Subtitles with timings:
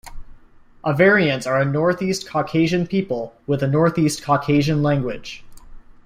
[0.83, 5.43] Avarians are a Northeast Caucasian people with a Northeast Caucasian language.